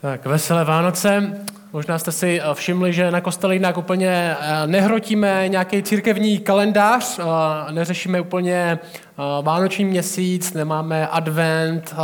[0.00, 1.40] Tak, veselé Vánoce.
[1.72, 7.18] Možná jste si eh, všimli, že na kostele jinak úplně eh, nehrotíme nějaký církevní kalendář,
[7.18, 8.78] eh, neřešíme úplně
[9.42, 11.94] vánoční měsíc, nemáme advent,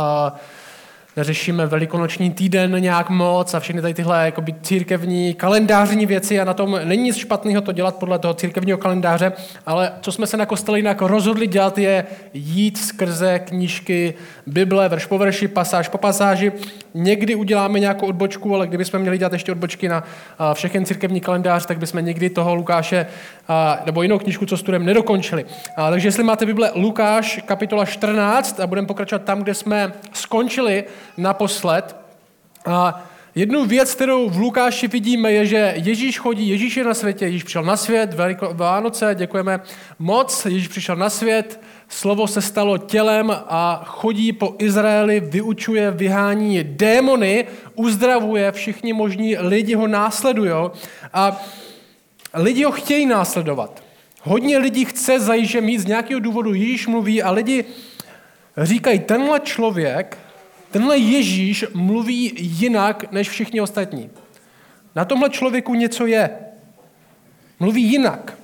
[1.15, 6.53] neřešíme velikonoční týden nějak moc a všechny tady tyhle jakoby, církevní kalendářní věci a na
[6.53, 9.31] tom není nic špatného to dělat podle toho církevního kalendáře,
[9.65, 14.13] ale co jsme se na kostele jinak rozhodli dělat je jít skrze knížky
[14.47, 16.51] Bible, verš po verši, pasáž po pasáži.
[16.93, 20.03] Někdy uděláme nějakou odbočku, ale kdybychom měli dělat ještě odbočky na
[20.53, 23.05] všechny církevní kalendář, tak bychom někdy toho Lukáše
[23.85, 25.45] nebo jinou knížku, co studujeme, nedokončili.
[25.89, 30.83] Takže jestli máte Bible Lukáš, kapitola 14, a budeme pokračovat tam, kde jsme skončili,
[31.17, 31.95] naposled.
[33.35, 37.43] Jednu věc, kterou v Lukáši vidíme, je, že Ježíš chodí, Ježíš je na světě, Ježíš
[37.43, 38.15] přišel na svět,
[38.51, 39.59] Vánoce, děkujeme
[39.99, 41.59] moc, Ježíš přišel na svět,
[41.93, 49.75] slovo se stalo tělem a chodí po Izraeli, vyučuje, vyhání démony, uzdravuje, všichni možní lidi
[49.75, 50.51] ho následují
[51.13, 51.41] a
[52.33, 53.83] lidi ho chtějí následovat.
[54.21, 57.65] Hodně lidí chce zajíže mít z nějakého důvodu, Ježíš mluví a lidi
[58.57, 60.17] říkají, tenhle člověk
[60.73, 64.09] Tenhle Ježíš mluví jinak než všichni ostatní.
[64.95, 66.29] Na tomhle člověku něco je.
[67.59, 68.37] Mluví jinak.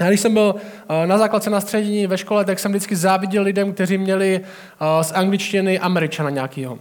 [0.00, 0.54] Já když jsem byl
[1.06, 4.40] na základce na střední ve škole, tak jsem vždycky záviděl lidem, kteří měli
[5.02, 6.78] z angličtiny američana nějakého.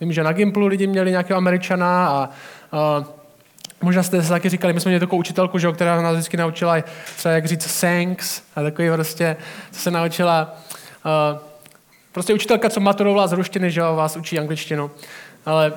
[0.00, 2.28] Vím, že na Gimplu lidi měli nějakého američana a,
[2.72, 3.04] a
[3.82, 6.76] možná jste se taky říkali, my jsme měli takovou učitelku, že, která nás vždycky naučila
[7.16, 9.36] třeba jak říct thanks a takový prostě,
[9.72, 10.54] co se naučila
[11.04, 11.38] uh,
[12.14, 14.90] Prostě učitelka, co maturovala z ruštiny, že vás učí angličtinu.
[15.46, 15.72] Ale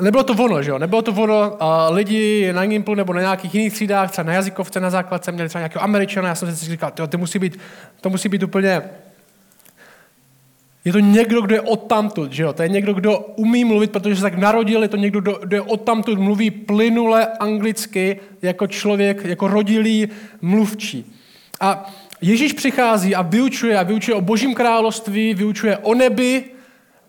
[0.00, 0.78] nebylo to ono, že jo?
[0.78, 1.62] Nebylo to ono.
[1.62, 5.48] A lidi na Gimplu nebo na nějakých jiných třídách, třeba na jazykovce na základce, měli
[5.48, 7.58] třeba nějakého američana, já jsem si říkal, to musí být,
[8.00, 8.82] to musí být úplně
[10.86, 12.52] je to někdo, kdo je odtamtud, že jo?
[12.52, 15.56] To je někdo, kdo umí mluvit, protože se tak narodil, je to někdo, kdo, kdo
[15.56, 20.08] je odtamtud, mluví plynule anglicky jako člověk, jako rodilý
[20.40, 21.12] mluvčí.
[21.60, 26.44] A Ježíš přichází a vyučuje a vyučuje o božím království, vyučuje o nebi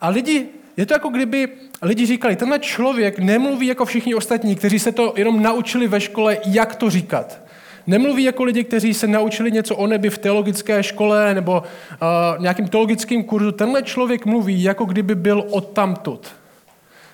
[0.01, 0.45] a lidi,
[0.77, 1.49] je to jako kdyby
[1.81, 6.37] lidi říkali, tenhle člověk nemluví jako všichni ostatní, kteří se to jenom naučili ve škole,
[6.45, 7.39] jak to říkat.
[7.87, 12.67] Nemluví jako lidi, kteří se naučili něco o nebi v teologické škole nebo uh, nějakým
[12.67, 13.51] teologickým kurzu.
[13.51, 16.27] Tenhle člověk mluví, jako kdyby byl odtamtud.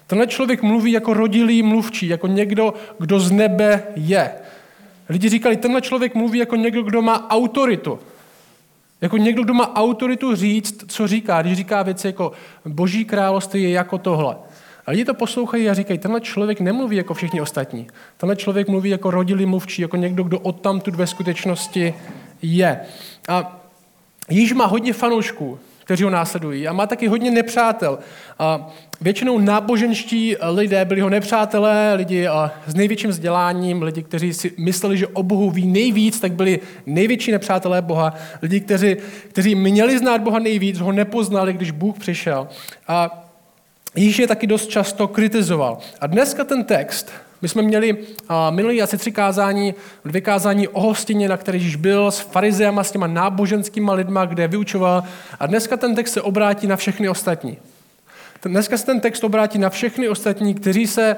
[0.07, 4.31] Tenhle člověk mluví jako rodilý mluvčí, jako někdo, kdo z nebe je.
[5.09, 7.99] Lidi říkali, tenhle člověk mluví jako někdo, kdo má autoritu.
[9.03, 11.41] Jako někdo, kdo má autoritu říct, co říká.
[11.41, 12.31] Když říká věci jako
[12.65, 14.35] boží království je jako tohle.
[14.85, 17.87] A lidi to poslouchají a říkají, tenhle člověk nemluví jako všichni ostatní.
[18.17, 21.93] Tenhle člověk mluví jako rodilý mluvčí, jako někdo, kdo odtamtud ve skutečnosti
[22.41, 22.79] je.
[23.29, 23.63] A
[24.29, 27.99] Již má hodně fanoušků, kteří ho následují a má taky hodně nepřátel.
[28.39, 28.69] A
[29.03, 32.27] většinou náboženští lidé byli ho nepřátelé, lidi
[32.67, 37.31] s největším vzděláním, lidi, kteří si mysleli, že o Bohu ví nejvíc, tak byli největší
[37.31, 38.13] nepřátelé Boha.
[38.41, 38.95] Lidi, kteří,
[39.29, 42.47] kteří měli znát Boha nejvíc, ho nepoznali, když Bůh přišel.
[42.87, 43.19] A
[43.95, 45.77] Již je taky dost často kritizoval.
[46.01, 47.97] A dneska ten text my jsme měli
[48.49, 49.73] minulý asi tři kázání,
[50.05, 54.47] dvě kázání o hostině, na které již byl, s farizeama, s těma náboženskýma lidma, kde
[54.47, 55.03] vyučoval.
[55.39, 57.57] A dneska ten text se obrátí na všechny ostatní.
[58.45, 61.15] Dneska se ten text obrátí na všechny ostatní, kteří se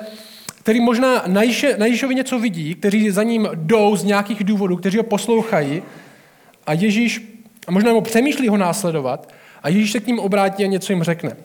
[0.59, 1.41] který možná na,
[1.85, 5.83] Ježíšovi něco vidí, kteří za ním jdou z nějakých důvodů, kteří ho poslouchají
[6.67, 7.21] a Ježíš,
[7.67, 9.33] a možná mu přemýšlí ho následovat
[9.63, 11.35] a Ježíš se k ním obrátí a něco jim řekne.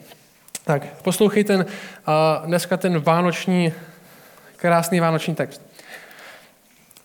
[0.63, 1.65] Tak poslouchejte ten,
[2.45, 3.73] dneska ten vánoční
[4.61, 5.61] Krásný vánoční text.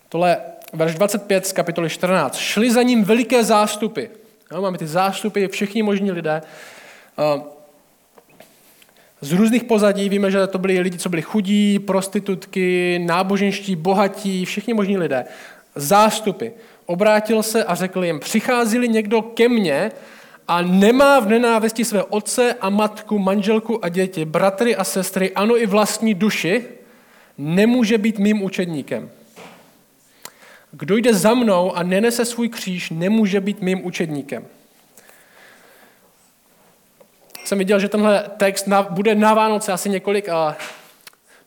[0.09, 0.37] Tohle
[0.73, 2.37] verš 25 z kapitoly 14.
[2.37, 4.05] Šli za ním veliké zástupy.
[4.51, 6.41] No, máme ty zástupy, všichni možní lidé.
[9.21, 14.73] Z různých pozadí víme, že to byli lidi, co byli chudí, prostitutky, náboženští, bohatí, všichni
[14.73, 15.25] možní lidé.
[15.75, 16.47] Zástupy.
[16.85, 19.91] Obrátil se a řekl jim, přichází někdo ke mně
[20.47, 25.57] a nemá v nenávisti své otce a matku, manželku a děti, bratry a sestry, ano
[25.57, 26.63] i vlastní duši,
[27.37, 29.09] nemůže být mým učedníkem.
[30.71, 34.45] Kdo jde za mnou a nenese svůj kříž, nemůže být mým učedníkem.
[37.47, 40.55] Jsem viděl, že tenhle text na, bude na Vánoce asi několik a,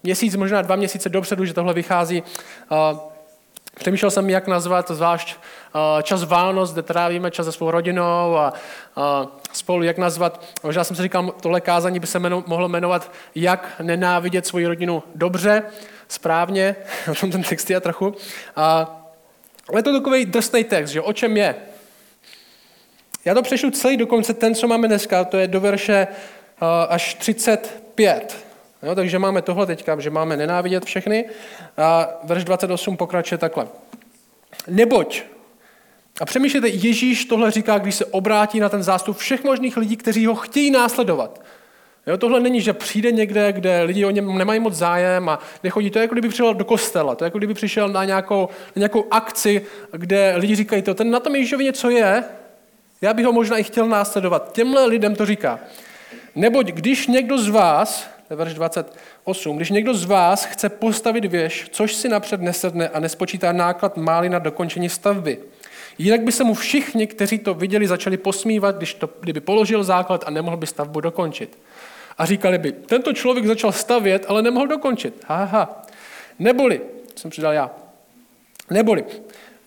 [0.02, 2.23] měsíc, možná dva měsíce dopředu, že tohle vychází.
[2.70, 3.00] A,
[3.79, 5.37] přemýšlel jsem, jak nazvat zvlášť
[5.75, 8.52] a, čas Vánoc, kde trávíme čas se svou rodinou a,
[8.97, 10.44] a spolu, jak nazvat.
[10.62, 15.03] Možná jsem si říkal, tohle kázání by se jmeno, mohlo jmenovat Jak nenávidět svoji rodinu
[15.14, 15.62] dobře,
[16.08, 16.76] správně,
[17.11, 18.14] o tom ten text je trochu.
[18.56, 18.96] A,
[19.69, 21.55] ale je to takový drsný text, že o čem je?
[23.25, 26.06] Já to přešlu celý dokonce ten, co máme dneska, to je do verše
[26.88, 28.37] až 35.
[28.82, 31.25] Jo, takže máme tohle teďka, že máme nenávidět všechny.
[31.76, 33.69] A verš 28 pokračuje takhle.
[34.69, 35.22] Neboť,
[36.20, 40.26] a přemýšlejte, Ježíš tohle říká, když se obrátí na ten zástup všech možných lidí, kteří
[40.26, 41.40] ho chtějí následovat.
[42.06, 45.90] Jo, tohle není, že přijde někde, kde lidi o něm nemají moc zájem a nechodí.
[45.90, 48.81] To je jako kdyby přišel do kostela, to je jako kdyby přišel na nějakou, na
[48.81, 52.25] nějakou akci, kde lidi říkají to, ten na tom Ježíšovi něco je,
[53.00, 54.52] já bych ho možná i chtěl následovat.
[54.52, 55.61] Těmhle lidem to říká.
[56.35, 61.94] Neboť když někdo z vás, verš 28, když někdo z vás chce postavit věž, což
[61.94, 65.38] si napřed nesedne a nespočítá náklad máli na dokončení stavby,
[66.00, 70.25] Jinak by se mu všichni, kteří to viděli, začali posmívat, když to, kdyby položil základ
[70.26, 71.58] a nemohl by stavbu dokončit.
[72.19, 75.25] A říkali by, tento člověk začal stavět, ale nemohl dokončit.
[75.26, 75.82] Haha.
[76.38, 76.81] Neboli,
[77.17, 77.70] jsem přidal já,
[78.70, 79.05] neboli,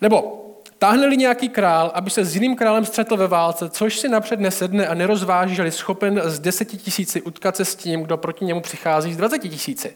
[0.02, 0.43] nebo
[0.84, 4.88] Táhne-li nějaký král, aby se s jiným králem střetl ve válce, což si napřed nesedne
[4.88, 9.14] a nerozváží, že schopen z deseti tisíci utkat se s tím, kdo proti němu přichází
[9.14, 9.96] z dvaceti tisíci.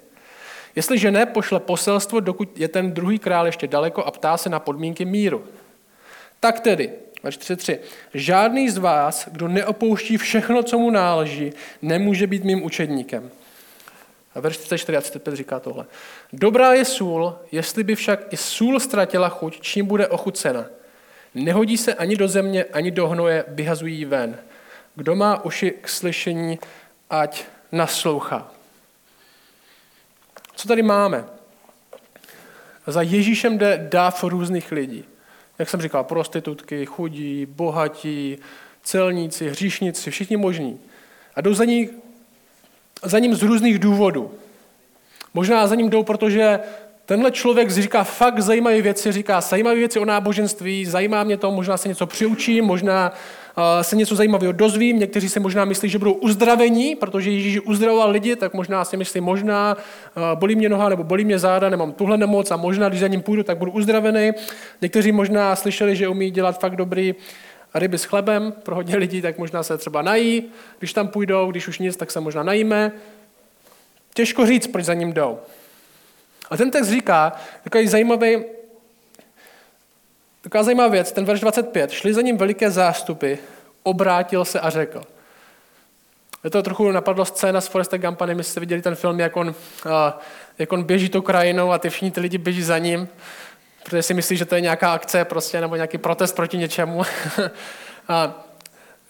[0.76, 4.60] Jestliže ne, pošle poselstvo, dokud je ten druhý král ještě daleko a ptá se na
[4.60, 5.44] podmínky míru.
[6.40, 6.92] Tak tedy,
[7.24, 7.80] verš 33,
[8.14, 13.30] žádný z vás, kdo neopouští všechno, co mu náleží, nemůže být mým učedníkem.
[14.38, 15.86] A verš 34 a 35 říká tohle.
[16.34, 20.66] Dobrá je sůl, jestli by však i sůl ztratila chuť, čím bude ochucena.
[21.36, 24.38] Nehodí se ani do země, ani do hnoje, vyhazují ven.
[24.96, 26.60] Kdo má uši k slyšení,
[27.10, 28.52] ať naslouchá.
[30.56, 31.26] Co tady máme?
[32.88, 35.06] Za Ježíšem jde dáv různých lidí.
[35.60, 38.38] Jak jsem říkal, prostitutky, chudí, bohatí,
[38.84, 40.80] celníci, hříšníci, všichni možní.
[41.36, 41.90] A jdou za, ní,
[43.04, 44.32] za ním z různých důvodů.
[45.34, 46.60] Možná za ním jdou, protože
[47.06, 51.78] tenhle člověk říká fakt zajímavé věci, říká zajímavé věci o náboženství, zajímá mě to, možná
[51.78, 53.14] se něco přiučím, možná
[53.82, 58.36] se něco zajímavého dozvím, někteří si možná myslí, že budou uzdravení, protože Ježíš uzdravoval lidi,
[58.36, 59.78] tak možná si myslí, možná
[60.36, 63.22] bolí mě noha nebo bolí mě záda, nemám tuhle nemoc a možná, když za ním
[63.22, 64.32] půjdu, tak budu uzdravený.
[64.82, 67.16] Někteří možná slyšeli, že umí dělat fakt dobrý
[67.80, 70.44] ryby s chlebem pro hodně lidí, tak možná se třeba nají,
[70.80, 72.92] když tam půjdou, když už nic, tak se možná najíme.
[74.14, 75.40] Těžko říct, proč za ním jdou.
[76.50, 77.34] A ten text říká,
[77.64, 78.44] takový zajímavý,
[80.42, 81.92] taková zajímavá věc, ten verš 25.
[81.92, 83.34] Šli za ním veliké zástupy,
[83.84, 85.04] obrátil se a řekl.
[86.44, 89.56] Je to trochu napadlo scéna z Foresta Gumpa, nevím, jste viděli ten film, jak on,
[90.60, 93.08] jak on běží tou krajinou a ty všichni ty lidi běží za ním,
[93.88, 97.02] protože si myslí, že to je nějaká akce prostě, nebo nějaký protest proti něčemu.
[98.08, 98.46] a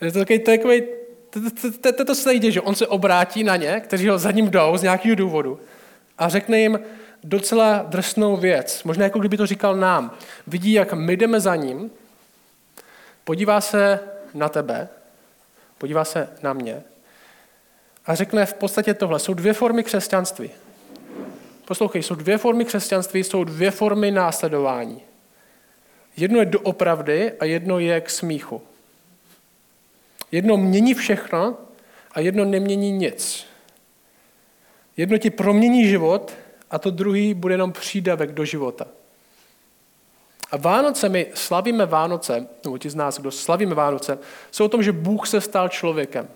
[0.02, 4.18] je to takový, takový to se nejde, že on se obrátí na ně, kteří ho
[4.18, 5.60] za ním jdou z nějakého důvodu
[6.18, 6.80] a řekne jim
[7.24, 8.84] docela drsnou věc.
[8.84, 10.18] Možná jako kdyby to říkal nám.
[10.48, 11.92] Vidí, jak my jdeme za ním,
[13.24, 14.00] podívá se
[14.34, 14.88] na tebe,
[15.78, 16.84] podívá se na mě
[18.06, 19.20] a řekne v podstatě tohle.
[19.20, 20.52] Jsou dvě formy křesťanství.
[21.68, 25.02] Poslouchej, jsou dvě formy křesťanství, jsou dvě formy následování.
[26.18, 28.62] Jedno je doopravdy a jedno je k smíchu.
[30.32, 31.58] Jedno mění všechno
[32.12, 33.46] a jedno nemění nic.
[34.98, 36.34] Jedno ti promění život
[36.72, 38.88] a to druhý bude jenom přídavek do života.
[40.52, 44.20] A Vánoce, my slavíme Vánoce, nebo ti z nás, kdo slavíme Vánoce,
[44.52, 46.28] jsou o tom, že Bůh se stal člověkem.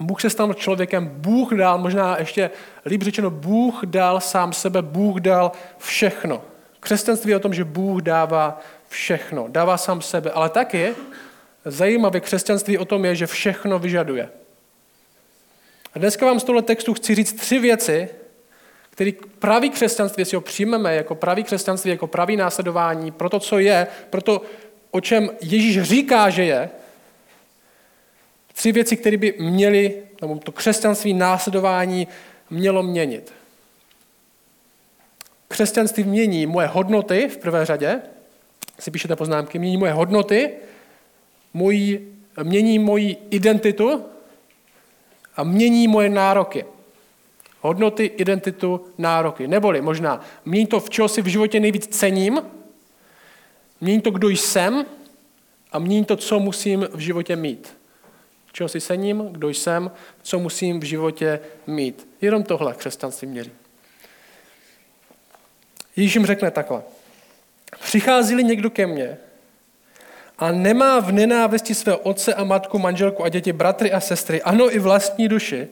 [0.00, 2.50] Bůh se stal člověkem, Bůh dal, možná ještě
[2.86, 6.42] líp řečeno, Bůh dal sám sebe, Bůh dal všechno.
[6.80, 10.94] Křesťanství je o tom, že Bůh dává všechno, dává sám sebe, ale taky
[11.64, 14.28] zajímavé křesťanství o tom je, že všechno vyžaduje.
[15.94, 18.08] A dneska vám z tohle textu chci říct tři věci,
[18.90, 23.58] které pravý křesťanství, jestli ho přijmeme jako pravý křesťanství, jako pravý následování, pro to, co
[23.58, 24.42] je, pro to,
[24.90, 26.70] o čem Ježíš říká, že je,
[28.58, 32.08] tři věci, které by měly, nebo to křesťanství následování
[32.50, 33.32] mělo měnit.
[35.48, 38.02] Křesťanství mění moje hodnoty v prvé řadě,
[38.78, 40.50] si píšete poznámky, mění moje hodnoty,
[41.54, 41.98] mojí,
[42.42, 44.04] mění moji identitu
[45.36, 46.64] a mění moje nároky.
[47.60, 49.48] Hodnoty, identitu, nároky.
[49.48, 52.42] Neboli možná mění to, v čeho si v životě nejvíc cením,
[53.80, 54.86] mění to, kdo jsem
[55.72, 57.77] a mění to, co musím v životě mít.
[58.58, 59.90] Čeho si cením, kdo jsem,
[60.22, 62.08] co musím v životě mít.
[62.20, 63.50] Jenom tohle křesťanství měří.
[65.96, 66.82] Ježíš jim řekne takhle.
[67.82, 69.18] Přichází někdo ke mně
[70.38, 74.74] a nemá v nenávisti své otce a matku, manželku a děti, bratry a sestry, ano
[74.74, 75.68] i vlastní duši,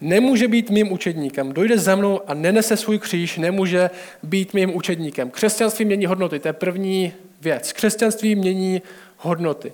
[0.00, 1.52] nemůže být mým učedníkem.
[1.52, 3.90] Dojde za mnou a nenese svůj kříž, nemůže
[4.22, 5.30] být mým učedníkem.
[5.30, 7.72] Křesťanství mění hodnoty, to je první věc.
[7.72, 8.82] Křesťanství mění
[9.16, 9.72] hodnoty.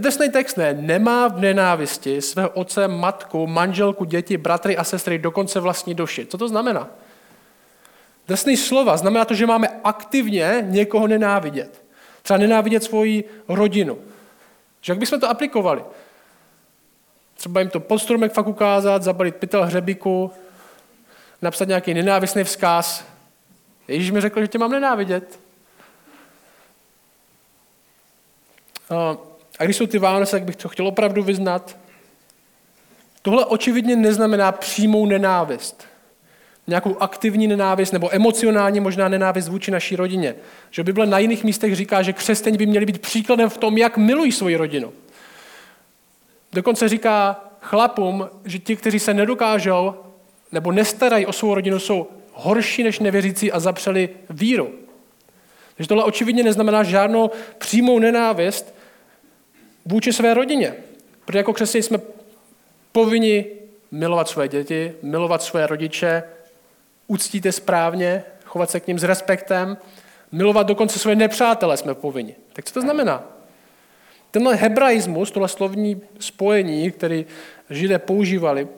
[0.00, 5.60] Drsný text ne, nemá v nenávisti svého otce, matku, manželku, děti, bratry a sestry, dokonce
[5.60, 6.26] vlastní duši.
[6.26, 6.88] Co to znamená?
[8.28, 11.84] Drsný slova znamená to, že máme aktivně někoho nenávidět.
[12.22, 13.98] Třeba nenávidět svoji rodinu.
[14.80, 15.84] Že jak bychom to aplikovali?
[17.34, 20.32] Třeba jim to pod stromek fakt ukázat, zabalit pytel hřebíku,
[21.42, 23.04] napsat nějaký nenávistný vzkaz.
[23.88, 25.40] Ježíš mi řekl, že tě mám nenávidět.
[29.62, 31.76] A když jsou ty Vánoce, tak bych to chtěl opravdu vyznat.
[33.22, 35.86] Tohle očividně neznamená přímou nenávist.
[36.66, 40.34] Nějakou aktivní nenávist nebo emocionální možná nenávist vůči naší rodině.
[40.70, 43.96] Že Bible na jiných místech říká, že křesťané by měli být příkladem v tom, jak
[43.96, 44.92] milují svoji rodinu.
[46.52, 49.94] Dokonce říká chlapům, že ti, kteří se nedokážou
[50.52, 54.70] nebo nestarají o svou rodinu, jsou horší než nevěřící a zapřeli víru.
[55.76, 58.81] Takže tohle očividně neznamená žádnou přímou nenávist
[59.84, 60.74] vůči své rodině.
[61.24, 61.98] Protože jako křesťané jsme
[62.92, 63.46] povinni
[63.90, 66.22] milovat své děti, milovat své rodiče,
[67.06, 69.76] uctíte správně, chovat se k ním s respektem,
[70.32, 72.34] milovat dokonce své nepřátele jsme povinni.
[72.52, 73.24] Tak co to znamená?
[74.30, 77.26] Tenhle hebraismus, tohle slovní spojení, který
[77.70, 78.68] židé používali,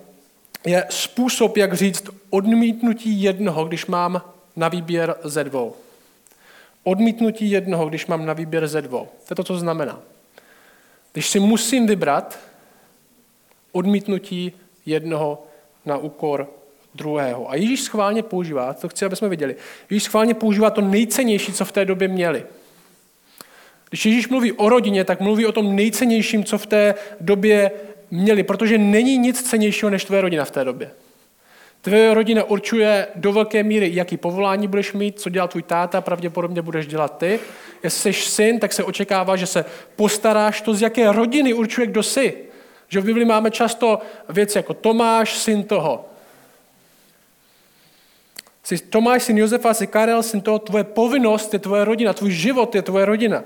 [0.66, 4.22] je způsob, jak říct odmítnutí jednoho, když mám
[4.56, 5.74] na výběr ze dvou.
[6.84, 9.04] Odmítnutí jednoho, když mám na výběr ze dvou.
[9.04, 10.00] To je to, co znamená.
[11.14, 12.38] Když si musím vybrat
[13.72, 14.52] odmítnutí
[14.86, 15.46] jednoho
[15.86, 16.50] na úkor
[16.94, 17.50] druhého.
[17.50, 19.56] A Ježíš schválně používá, to chci, aby jsme viděli,
[19.90, 22.44] Ježíš schválně používá to nejcennější, co v té době měli.
[23.88, 27.70] Když Ježíš mluví o rodině, tak mluví o tom nejcennějším, co v té době
[28.10, 30.90] měli, protože není nic cennějšího než tvoje rodina v té době.
[31.84, 36.62] Tvoje rodina určuje do velké míry, jaký povolání budeš mít, co dělá tvůj táta, pravděpodobně
[36.62, 37.40] budeš dělat ty.
[37.82, 39.64] Jestli jsi syn, tak se očekává, že se
[39.96, 40.60] postaráš.
[40.60, 42.36] To, z jaké rodiny určuje, kdo jsi.
[42.88, 43.98] Že v Biblii máme často
[44.28, 46.08] věci jako Tomáš, syn toho.
[48.62, 50.58] Jsi Tomáš, syn Josefa, jsi Karel, syn toho.
[50.58, 53.44] Tvoje povinnost je tvoje rodina, tvůj život je tvoje rodina.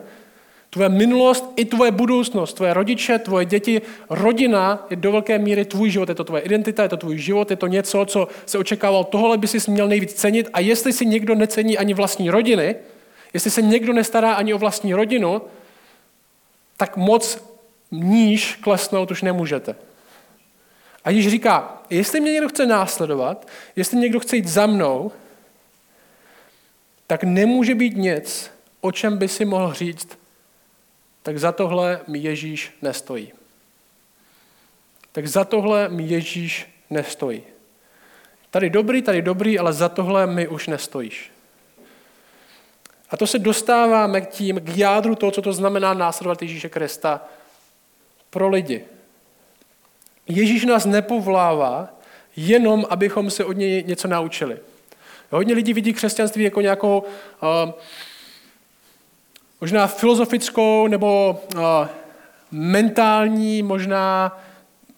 [0.71, 5.91] Tvoje minulost i tvoje budoucnost, tvoje rodiče, tvoje děti, rodina je do velké míry tvůj
[5.91, 9.05] život, je to tvoje identita, je to tvůj život, je to něco, co se očekával,
[9.05, 12.77] tohle by si měl nejvíc cenit a jestli si někdo necení ani vlastní rodiny,
[13.35, 15.43] jestli se někdo nestará ani o vlastní rodinu,
[16.77, 17.45] tak moc
[17.91, 19.77] níž klesnout už nemůžete.
[21.05, 25.13] A když říká, jestli mě někdo chce následovat, jestli někdo chce jít za mnou,
[27.07, 30.18] tak nemůže být nic, o čem by si mohl říct,
[31.29, 33.33] tak za tohle mi Ježíš nestojí.
[35.13, 37.43] Tak za tohle mi Ježíš nestojí.
[38.51, 41.33] Tady dobrý, tady dobrý, ale za tohle mi už nestojíš.
[43.11, 47.21] A to se dostáváme k tím, k jádru toho, co to znamená následovat Ježíše Krista
[48.31, 48.85] pro lidi.
[50.27, 51.89] Ježíš nás nepovlává
[52.37, 54.59] jenom, abychom se od něj něco naučili.
[55.31, 57.73] Hodně lidí vidí křesťanství jako nějakou uh,
[59.61, 61.63] možná filozofickou nebo uh,
[62.51, 64.39] mentální, možná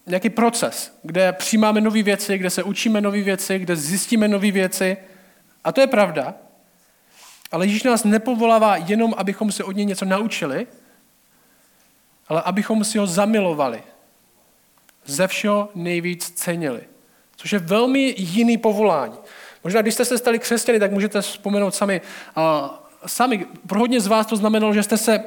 [0.07, 4.97] nějaký proces, kde přijímáme nové věci, kde se učíme nové věci, kde zjistíme nové věci.
[5.65, 6.35] A to je pravda.
[7.53, 10.67] Ale Ježíš nás nepovolává jenom, abychom se od něj něco naučili,
[12.29, 13.83] ale abychom si ho zamilovali.
[15.05, 16.81] Ze všeho nejvíc cenili.
[17.37, 19.19] Což je velmi jiný povolání.
[19.65, 22.01] Možná, když jste se stali křesťany, tak můžete vzpomenout sami,
[23.07, 25.25] sami, pro hodně z vás to znamenalo, že jste, se,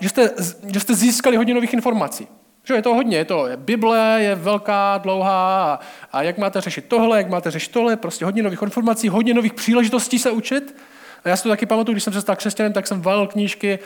[0.00, 0.30] že jste,
[0.72, 2.28] že jste získali hodně nových informací.
[2.64, 5.80] Že je to hodně, je to je Bible, je velká, dlouhá a,
[6.12, 9.54] a jak máte řešit tohle, jak máte řešit tohle, prostě hodně nových informací, hodně nových
[9.54, 10.76] příležitostí se učit.
[11.24, 13.78] A já si to taky pamatuju, když jsem se stal křesťanem, tak jsem valil knížky,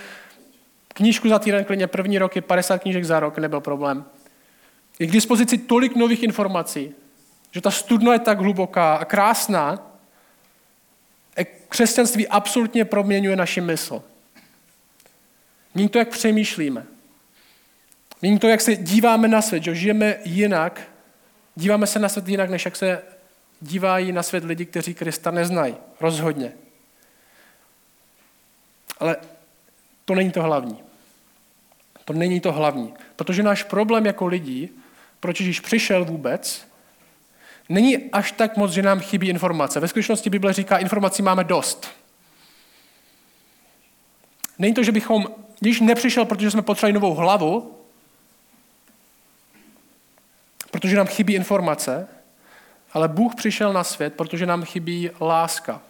[0.89, 4.05] knížku za týden, klidně první roky, 50 knížek za rok, nebyl problém.
[4.99, 6.95] Je k dispozici tolik nových informací,
[7.51, 9.96] že ta studna je tak hluboká a krásná,
[11.45, 14.03] křesťanství absolutně proměňuje naši mysl.
[15.75, 16.87] Mění to, jak přemýšlíme.
[18.23, 20.81] Mění to, jak se díváme na svět, že žijeme jinak,
[21.55, 23.03] díváme se na svět jinak, než jak se
[23.61, 25.77] dívají na svět lidi, kteří Krista neznají.
[26.01, 26.53] Rozhodně.
[28.99, 29.17] Ale
[30.05, 30.83] to není to hlavní.
[32.05, 32.95] To není to hlavní.
[33.17, 34.71] Protože náš problém jako lidí,
[35.21, 36.67] proč Ježíš přišel vůbec,
[37.69, 39.81] není až tak moc, že nám chybí informace.
[39.81, 41.91] Ve skutečnosti Bible říká, informací máme dost.
[44.59, 45.27] Není to, že bychom,
[45.61, 47.77] když nepřišel, protože jsme potřebovali novou hlavu,
[50.71, 52.09] protože nám chybí informace,
[52.93, 55.81] ale Bůh přišel na svět, protože nám chybí láska.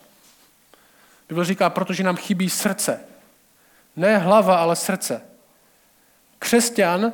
[1.28, 3.00] Bible říká, protože nám chybí srdce.
[3.96, 5.22] Ne hlava, ale srdce.
[6.38, 7.12] Křesťan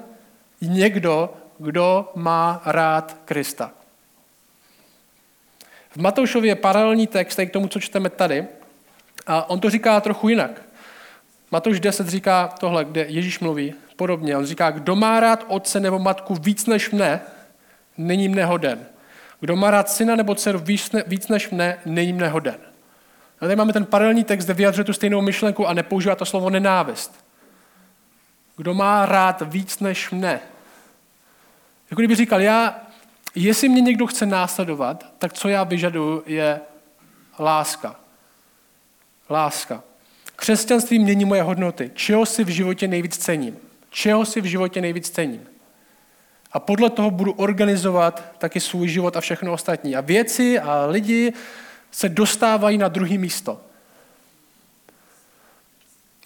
[0.61, 3.73] je někdo, kdo má rád Krista.
[5.93, 8.47] V Matoušově je paralelní text k tomu, co čteme tady.
[9.27, 10.63] A on to říká trochu jinak.
[11.51, 14.37] Matouš 10 říká tohle, kde Ježíš mluví podobně.
[14.37, 17.21] On říká, kdo má rád otce nebo matku víc než mne,
[17.99, 18.87] není mne hoden.
[19.41, 22.57] Kdo má rád syna nebo dceru víc, ne, víc než mne, není mne hoden.
[23.41, 26.51] A tady máme ten paralelní text, kde vyjadřuje tu stejnou myšlenku a nepoužívá to slovo
[26.51, 27.25] nenávist.
[28.57, 30.41] Kdo má rád víc než mne.
[31.91, 32.81] Jako kdyby říkal, já,
[33.35, 36.61] jestli mě někdo chce následovat, tak co já vyžaduju je
[37.39, 37.97] láska.
[39.31, 39.83] Láska.
[40.37, 41.91] Křesťanství mění moje hodnoty.
[41.95, 43.57] Čeho si v životě nejvíc cením?
[43.91, 45.47] Čeho si v životě nejvíc cením?
[46.53, 49.97] A podle toho budu organizovat taky svůj život a všechno ostatní.
[49.97, 51.33] A věci a lidi
[51.91, 53.61] se dostávají na druhý místo.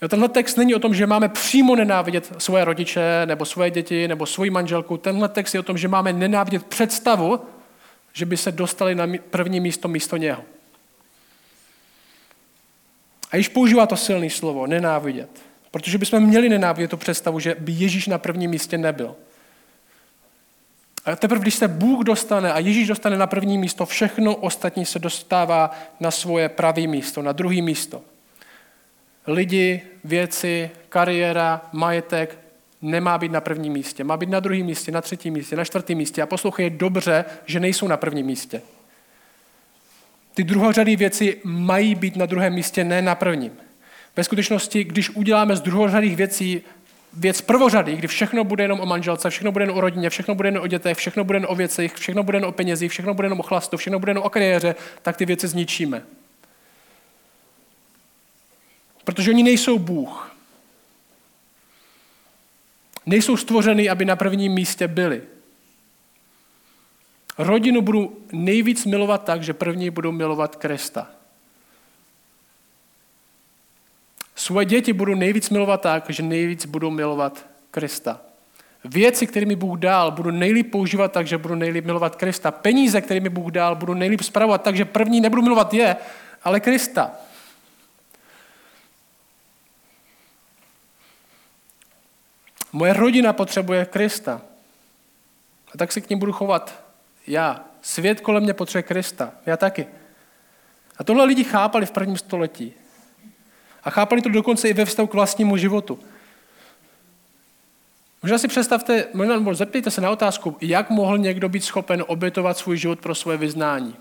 [0.03, 4.09] A tenhle text není o tom, že máme přímo nenávidět svoje rodiče, nebo svoje děti,
[4.09, 4.97] nebo svoji manželku.
[4.97, 7.41] Tenhle text je o tom, že máme nenávidět představu,
[8.12, 10.43] že by se dostali na první místo místo něho.
[13.31, 15.31] A již používá to silné slovo, nenávidět.
[15.71, 19.17] Protože bychom měli nenávidět tu představu, že by Ježíš na prvním místě nebyl.
[21.05, 24.99] A teprve, když se Bůh dostane a Ježíš dostane na první místo, všechno ostatní se
[24.99, 28.03] dostává na svoje pravé místo, na druhé místo.
[29.26, 32.38] Lidi, věci, kariéra, majetek
[32.83, 34.04] nemá být na prvním místě.
[34.04, 36.23] Má být na druhém místě, na třetím místě, na čtvrtém místě.
[36.23, 38.62] A poslouchej dobře, že nejsou na prvním místě.
[40.35, 43.52] Ty druhořadé věci mají být na druhém místě, ne na prvním.
[44.16, 46.62] Ve skutečnosti, když uděláme z druhořadých věcí
[47.12, 50.49] věc prvořady, kdy všechno bude jenom o manželce, všechno bude jenom o rodině, všechno bude
[50.49, 53.26] jenom o dětech, všechno bude jenom o věcech, všechno bude jenom o penězích, všechno bude
[53.26, 56.02] jenom o chlastu, všechno bude jenom o kariéře, tak ty věci zničíme.
[59.07, 60.37] Protože oni nejsou Bůh.
[63.07, 65.23] Nejsou stvořeny, aby na prvním místě byli.
[67.39, 71.11] Rodinu budu nejvíc milovat tak, že první budu milovat Krista.
[74.37, 78.21] Svoje děti budu nejvíc milovat tak, že nejvíc budu milovat Krista.
[78.85, 82.50] Věci, které mi Bůh dal, budu nejlíp používat tak, že budu nejlíp milovat Krista.
[82.50, 85.97] Peníze, které mi Bůh dal, budu nejlíp spravovat tak, že první nebudu milovat je,
[86.45, 87.25] ale Krista.
[92.76, 94.43] Moje rodina potřebuje Krista.
[95.75, 96.84] A tak se k ním budu chovat
[97.26, 97.65] já.
[97.82, 99.32] Svět kolem mě potřebuje Krista.
[99.47, 99.86] Já taky.
[100.99, 102.73] A tohle lidi chápali v prvním století.
[103.84, 105.99] A chápali to dokonce i ve vztahu k vlastnímu životu.
[108.23, 112.76] Možná si představte, možná zeptejte se na otázku, jak mohl někdo být schopen obětovat svůj
[112.76, 113.97] život pro svoje vyznání.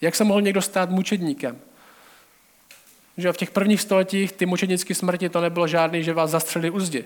[0.00, 1.58] Jak se mohl někdo stát mučedníkem?
[3.16, 6.80] Že v těch prvních stoletích ty mučednické smrti to nebylo žádný, že vás zastřelili u
[6.80, 7.04] zdi.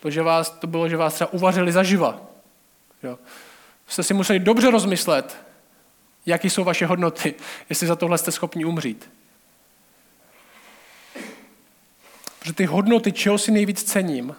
[0.00, 2.20] To, že vás, to bylo, že vás třeba uvařili zaživa.
[3.02, 3.18] Jo.
[3.86, 5.36] Jste si museli dobře rozmyslet,
[6.26, 7.34] jaký jsou vaše hodnoty,
[7.68, 9.10] jestli za tohle jste schopni umřít.
[12.38, 14.36] Protože ty hodnoty, čeho si nejvíc cením,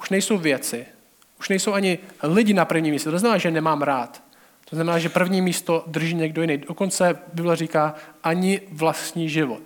[0.00, 0.86] už nejsou věci,
[1.40, 3.10] už nejsou ani lidi na první místo.
[3.10, 4.22] To znamená, že nemám rád.
[4.70, 6.58] To znamená, že první místo drží někdo jiný.
[6.58, 9.62] Dokonce Bible říká ani vlastní život.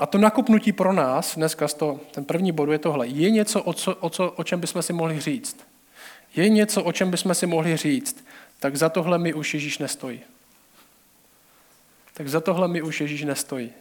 [0.00, 3.72] A to nakupnutí pro nás, dneska to, ten první bod je tohle, je něco, o,
[3.72, 5.56] co, o, co, o čem bychom si mohli říct.
[6.36, 8.24] Je něco, o čem bychom si mohli říct,
[8.60, 10.20] tak za tohle mi už Ježíš nestojí.
[12.14, 13.72] Tak za tohle mi už Ježíš nestojí.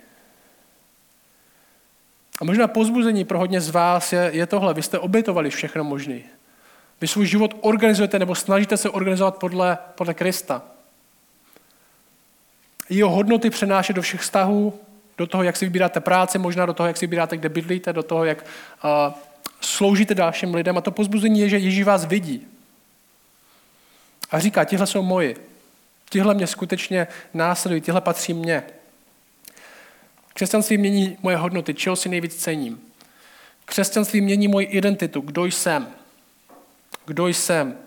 [2.41, 4.73] A možná pozbuzení pro hodně z vás je, je tohle.
[4.73, 6.19] Vy jste obětovali všechno možné.
[7.01, 10.61] Vy svůj život organizujete nebo snažíte se organizovat podle, podle Krista.
[12.89, 14.79] Jeho hodnoty přenášet do všech vztahů,
[15.19, 18.03] do toho, jak si vybíráte práci, možná do toho, jak si vybíráte, kde bydlíte, do
[18.03, 18.45] toho, jak
[18.83, 19.13] uh,
[19.61, 20.77] sloužíte dalším lidem.
[20.77, 22.47] A to pozbuzení je, že Ježíš vás vidí.
[24.31, 25.35] A říká, tihle jsou moji.
[26.09, 28.63] Tihle mě skutečně následují, tihle patří mně.
[30.33, 32.81] Křesťanství mění moje hodnoty, čeho si nejvíc cením.
[33.65, 35.87] Křesťanství mění moji identitu, kdo jsem.
[37.05, 37.77] Kdo jsem.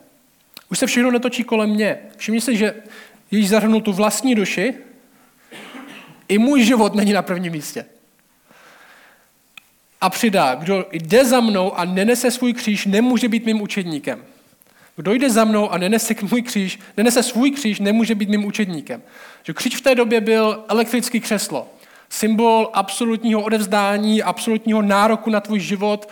[0.70, 1.98] Už se všechno netočí kolem mě.
[2.16, 2.74] Všimni si, že
[3.30, 4.74] Ježíš zahrnul tu vlastní duši,
[6.28, 7.84] i můj život není na prvním místě.
[10.00, 14.24] A přidá, kdo jde za mnou a nenese svůj kříž, nemůže být mým učedníkem.
[14.96, 19.02] Kdo jde za mnou a nenese můj kříž, nenese svůj kříž, nemůže být mým učedníkem.
[19.42, 21.68] Že kříž v té době byl elektrický křeslo
[22.12, 26.08] symbol absolutního odevzdání, absolutního nároku na tvůj život,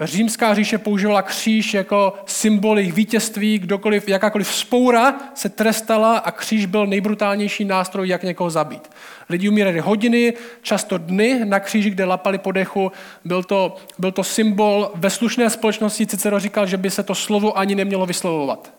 [0.00, 6.66] římská říše používala kříž jako symbol jejich vítězství, kdokoliv, jakákoliv spoura se trestala a kříž
[6.66, 8.90] byl nejbrutálnější nástroj, jak někoho zabít.
[9.28, 12.92] Lidi umírali hodiny, často dny na kříži, kde lapali po dechu.
[13.24, 16.06] Byl to, byl to symbol ve slušné společnosti.
[16.06, 18.72] Cicero říkal, že by se to slovo ani nemělo vyslovovat.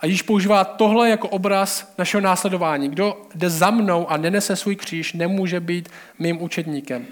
[0.00, 2.88] A Ježíš používá tohle jako obraz našeho následování.
[2.88, 7.06] Kdo jde za mnou a nenese svůj kříž, nemůže být mým učedníkem.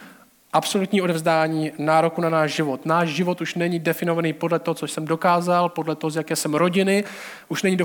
[0.54, 2.86] Absolutní odevzdání nároku na náš život.
[2.86, 6.54] Náš život už není definovaný podle toho, co jsem dokázal, podle toho, z jaké jsem
[6.54, 7.04] rodiny,
[7.48, 7.78] už není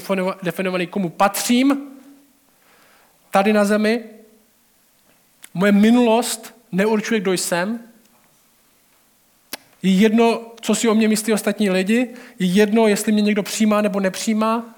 [0.44, 1.88] definovaný, komu patřím
[3.32, 4.04] tady na zemi.
[5.54, 7.80] Moje minulost neurčuje, kdo jsem.
[9.84, 12.10] Je jedno, co si o mě myslí ostatní lidi.
[12.40, 14.76] Je jedno, jestli mě někdo přijímá nebo nepřijímá.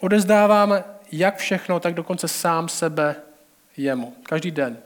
[0.00, 3.16] Odezdávám jak všechno, tak dokonce sám sebe
[3.76, 4.14] jemu.
[4.22, 4.78] Každý den.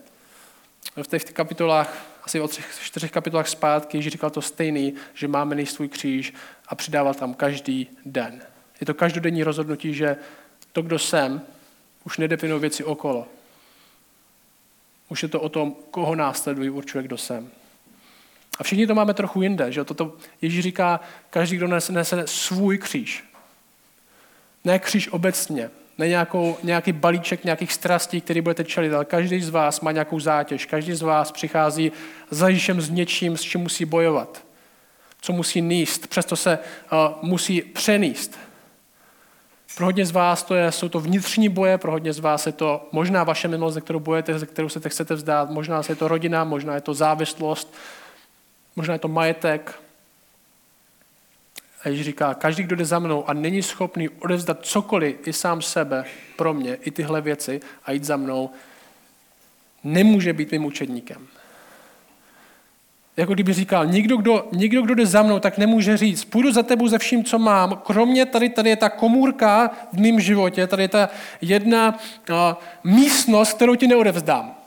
[1.02, 5.54] V těch kapitolách, asi o třech, čtyřech kapitolách zpátky, Ježíš říkal to stejný, že máme
[5.54, 6.32] nejít svůj kříž
[6.68, 8.42] a přidával tam každý den.
[8.80, 10.16] Je to každodenní rozhodnutí, že
[10.72, 11.42] to, kdo jsem,
[12.04, 13.26] už nedefinuje věci okolo.
[15.08, 17.50] Už je to o tom, koho následují, určuje, kdo jsem.
[18.58, 19.72] A všichni to máme trochu jinde.
[19.72, 19.84] Že?
[19.84, 23.24] Toto Ježíš říká, každý, kdo nese, nese svůj kříž.
[24.64, 29.48] Ne kříž obecně, ne nějakou, nějaký balíček nějakých strastí, který budete čelit, ale každý z
[29.48, 31.92] vás má nějakou zátěž, každý z vás přichází
[32.30, 34.44] za Ježíšem s něčím, s čím musí bojovat,
[35.20, 36.58] co musí níst, přesto se
[36.92, 38.38] uh, musí přenést.
[39.76, 42.52] Pro hodně z vás to je, jsou to vnitřní boje, pro hodně z vás je
[42.52, 46.08] to možná vaše minulost, ze kterou bojete, ze kterou se chcete vzdát, možná je to
[46.08, 47.74] rodina, možná je to závislost,
[48.76, 49.80] možná je to majetek,
[51.84, 55.62] a Ježíš říká, každý, kdo jde za mnou a není schopný odevzdat cokoliv i sám
[55.62, 56.04] sebe
[56.36, 58.50] pro mě, i tyhle věci a jít za mnou,
[59.84, 61.26] nemůže být mým učedníkem.
[63.16, 66.62] Jako kdyby říkal, nikdo kdo, nikdo, kdo jde za mnou, tak nemůže říct, půjdu za
[66.62, 70.82] tebou ze vším, co mám, kromě tady, tady je ta komůrka v mém životě, tady
[70.82, 71.08] je ta
[71.40, 71.98] jedna
[72.30, 72.36] uh,
[72.84, 74.57] místnost, kterou ti neodevzdám.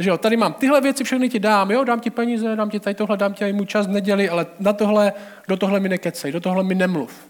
[0.00, 2.80] Že jo, tady mám tyhle věci, všechny ti dám, jo, dám ti peníze, dám ti
[2.80, 5.12] tady tohle, dám ti můj čas v neděli, ale na tohle,
[5.48, 7.28] do tohle mi nekecej, do tohle mi nemluv.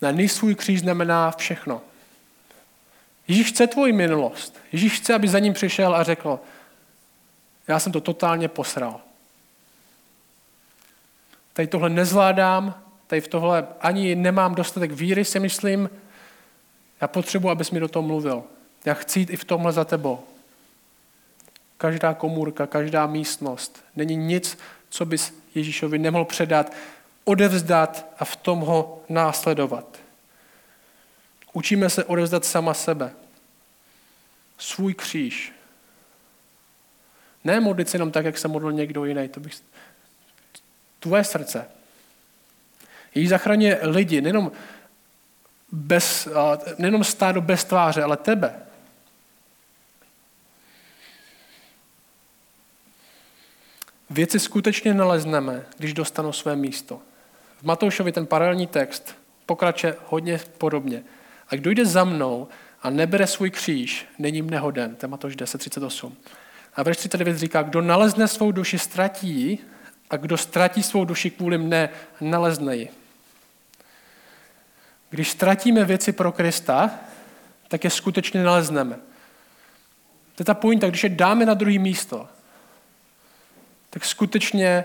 [0.00, 1.82] Na svůj kříž znamená všechno.
[3.28, 4.58] Ježíš chce tvoji minulost.
[4.72, 6.40] Ježíš chce, aby za ním přišel a řekl,
[7.68, 9.00] já jsem to totálně posral.
[11.52, 15.90] Tady tohle nezvládám, tady v tohle ani nemám dostatek víry, si myslím,
[17.00, 18.44] já potřebuji, abys mi do toho mluvil.
[18.84, 20.24] Já chci jít i v tomhle za tebou.
[21.78, 23.84] Každá komůrka, každá místnost.
[23.96, 26.72] Není nic, co bys Ježíšovi nemohl předat,
[27.24, 29.98] odevzdat a v tom ho následovat.
[31.52, 33.12] Učíme se odevzdat sama sebe.
[34.58, 35.52] Svůj kříž.
[37.44, 39.28] Ne modlit se jenom tak, jak se modlil někdo jiný.
[39.28, 39.54] To bych...
[41.00, 41.70] Tvoje srdce.
[43.14, 44.52] Ježíš zachraňuje lidi, nejenom,
[45.72, 46.28] bez,
[46.78, 48.69] nejenom stádo bez tváře, ale tebe.
[54.10, 57.00] Věci skutečně nalezneme, když dostanou své místo.
[57.58, 59.14] V Matoušovi ten paralelní text
[59.46, 61.02] pokračuje hodně podobně.
[61.48, 62.48] A kdo jde za mnou
[62.82, 64.94] a nebere svůj kříž, není mne hoden.
[64.94, 66.12] To je Matouš 10.38.
[66.76, 69.58] A verš 39 říká, kdo nalezne svou duši, ztratí
[70.10, 71.88] a kdo ztratí svou duši kvůli mne,
[72.20, 72.88] nalezne ji.
[75.10, 76.90] Když ztratíme věci pro Krista,
[77.68, 78.94] tak je skutečně nalezneme.
[80.34, 82.28] To je ta pointa, když je dáme na druhý místo,
[83.90, 84.84] tak skutečně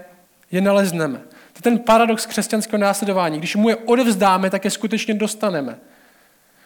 [0.51, 1.17] je nalezneme.
[1.17, 3.37] To je ten paradox křesťanského následování.
[3.37, 5.79] Když mu je odevzdáme, tak je skutečně dostaneme.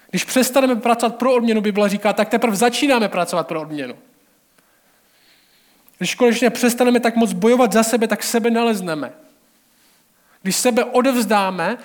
[0.09, 3.95] Když přestaneme pracovat pro odměnu, Bible říká, tak teprve začínáme pracovat pro odměnu.
[5.97, 9.13] Když konečně přestaneme tak moc bojovat za sebe, tak sebe nalezneme.
[10.41, 11.77] Když sebe odevzdáme,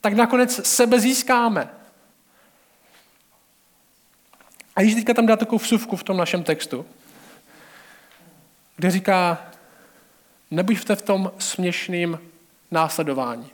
[0.00, 1.68] tak nakonec sebe získáme.
[4.76, 6.86] A Ježíš teďka tam dá takovou vsuvku v tom našem textu,
[8.76, 9.46] kde říká,
[10.50, 12.20] nebuďte v tom směšným
[12.70, 13.50] následování.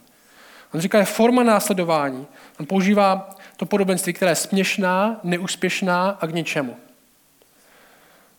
[0.74, 2.26] On říká, je forma následování.
[2.60, 6.76] On používá to podobenství, které je směšná, neúspěšná a k ničemu.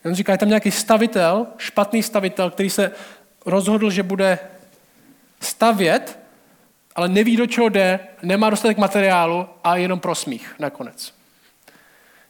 [0.06, 2.92] On říká, je tam nějaký stavitel, špatný stavitel, který se
[3.46, 4.40] rozhodl, že bude
[5.40, 6.20] stavět,
[6.96, 11.14] ale neví, do čeho jde, nemá dostatek materiálu a jenom pro smích nakonec.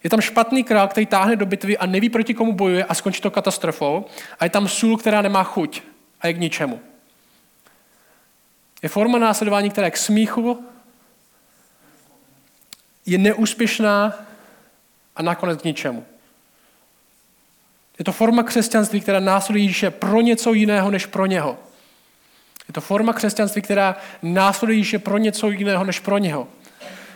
[0.04, 3.20] Je tam špatný král, který táhne do bitvy a neví, proti komu bojuje a skončí
[3.20, 4.04] to katastrofou.
[4.40, 5.82] A je tam sůl, která nemá chuť
[6.24, 6.80] a je k ničemu.
[8.82, 10.64] Je forma následování, která je k smíchu,
[13.06, 14.26] je neúspěšná
[15.16, 16.06] a nakonec k ničemu.
[17.98, 21.58] Je to forma křesťanství, která následuje Ježíše pro něco jiného než pro něho.
[22.68, 26.48] Je to forma křesťanství, která následuje Ježíše pro něco jiného než pro něho.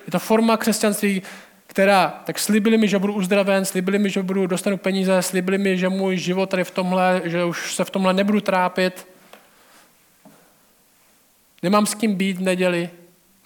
[0.06, 1.22] Je to forma křesťanství,
[1.68, 5.78] která, tak slibili mi, že budu uzdraven, slibili mi, že budu dostanu peníze, slibili mi,
[5.78, 9.06] že můj život tady v tomhle, že už se v tomhle nebudu trápit.
[11.62, 12.90] Nemám s kým být v neděli.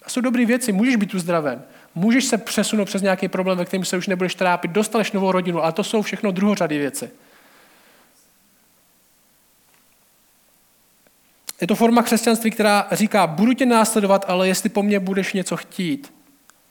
[0.03, 1.63] A jsou dobré věci, můžeš být uzdraven.
[1.95, 5.63] Můžeš se přesunout přes nějaký problém, ve kterém se už nebudeš trápit, dostaneš novou rodinu,
[5.63, 7.11] ale to jsou všechno druhořady věci.
[11.61, 15.57] Je to forma křesťanství, která říká, budu tě následovat, ale jestli po mně budeš něco
[15.57, 16.13] chtít,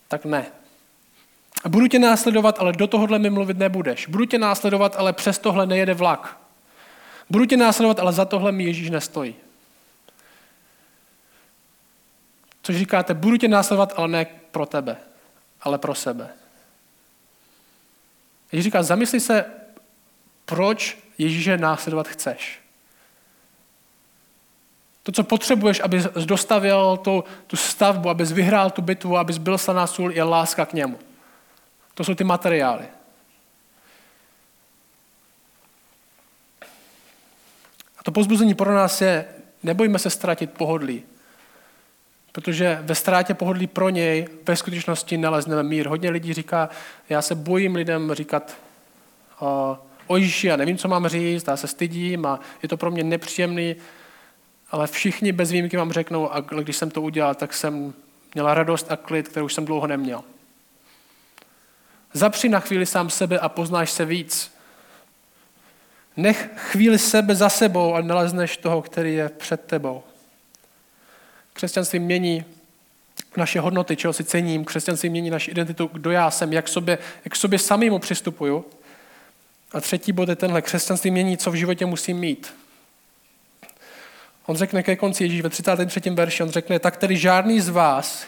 [0.08, 0.46] tak ne.
[1.68, 4.06] Budu tě následovat, ale do tohohle mi mluvit nebudeš.
[4.06, 6.38] Budu tě následovat, ale přes tohle nejede vlak.
[7.30, 9.34] Budu tě následovat, ale za tohle mi Ježíš nestojí.
[12.62, 14.96] Což říkáte, budu tě následovat, ale ne pro tebe,
[15.60, 16.28] ale pro sebe.
[18.52, 19.44] Ježíš říká, zamysli se,
[20.44, 22.60] proč Ježíše následovat chceš.
[25.02, 29.86] To, co potřebuješ, abys dostavil tu, tu stavbu, abys vyhrál tu bitvu, abys byl slaná
[29.86, 30.98] sůl, je láska k němu.
[31.94, 32.84] To jsou ty materiály.
[37.98, 39.24] A to pozbuzení pro nás je,
[39.62, 41.02] nebojme se ztratit pohodlí.
[42.32, 45.86] Protože ve ztrátě pohodlí pro něj ve skutečnosti nalezneme mír.
[45.86, 46.68] Hodně lidí říká,
[47.08, 48.56] já se bojím lidem říkat
[49.40, 52.90] o, o Ježíši, já nevím, co mám říct, já se stydím a je to pro
[52.90, 53.76] mě nepříjemný,
[54.70, 57.94] ale všichni bez výjimky vám řeknou, a když jsem to udělal, tak jsem
[58.34, 60.24] měla radost a klid, kterou už jsem dlouho neměl.
[62.12, 64.52] Zapři na chvíli sám sebe a poznáš se víc.
[66.16, 70.02] Nech chvíli sebe za sebou a nalezneš toho, který je před tebou.
[71.52, 72.44] Křesťanství mění
[73.36, 74.64] naše hodnoty, čeho si cením.
[74.64, 78.64] Křesťanství mění naši identitu, kdo já jsem, jak, sobě, jak sobě samýmu přistupuju.
[79.72, 80.62] A třetí bod je tenhle.
[80.62, 82.54] Křesťanství mění, co v životě musím mít.
[84.46, 86.10] On řekne ke konci Ježíš ve 33.
[86.10, 88.26] verši, on řekne, tak tedy žádný z vás,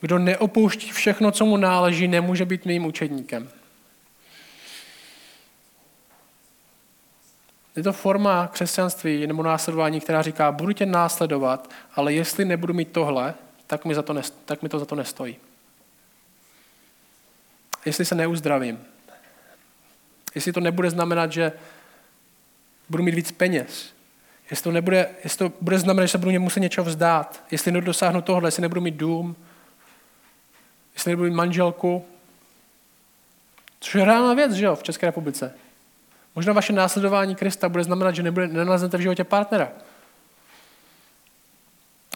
[0.00, 3.48] kdo neopouští všechno, co mu náleží, nemůže být mým učedníkem.
[7.76, 12.92] Je to forma křesťanství nebo následování, která říká, budu tě následovat, ale jestli nebudu mít
[12.92, 13.34] tohle,
[13.66, 15.36] tak mi, za to, nest, tak mi to za to nestojí.
[17.84, 18.78] Jestli se neuzdravím,
[20.34, 21.52] jestli to nebude znamenat, že
[22.88, 23.92] budu mít víc peněz,
[24.50, 28.22] jestli to, nebude, jestli to bude znamenat, že se budu muset něčeho vzdát, jestli nedosáhnu
[28.22, 29.36] tohle, jestli nebudu mít dům,
[30.96, 32.04] jestli nebudu mít manželku,
[33.80, 35.54] což je reálná věc, že jo, v České republice.
[36.34, 39.68] Možná vaše následování Krista bude znamenat, že nebude, nenaleznete v životě partnera.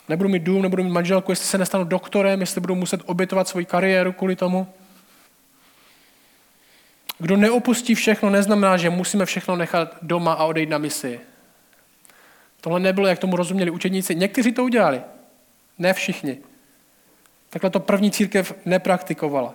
[0.09, 3.67] Nebudu mít dům, nebudu mít manželku, jestli se nestanu doktorem, jestli budu muset obětovat svoji
[3.67, 4.67] kariéru kvůli tomu.
[7.19, 11.21] Kdo neopustí všechno, neznamená, že musíme všechno nechat doma a odejít na misi.
[12.61, 14.15] Tohle nebylo, jak tomu rozuměli učedníci.
[14.15, 15.03] Někteří to udělali,
[15.79, 16.39] ne všichni.
[17.51, 19.55] Takhle to první církev nepraktikovala.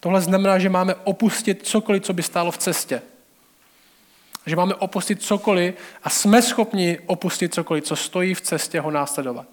[0.00, 3.02] Tohle znamená, že máme opustit cokoliv, co by stálo v cestě.
[4.46, 9.46] Že máme opustit cokoliv a jsme schopni opustit cokoliv, co stojí v cestě ho následovat.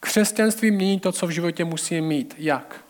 [0.00, 2.34] Křesťanství mění to, co v životě musí mít.
[2.38, 2.84] Jak?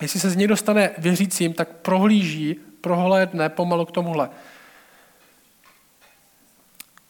[0.00, 4.30] Jestli se z něj dostane věřícím, tak prohlíží, prohlédne pomalu k tomuhle.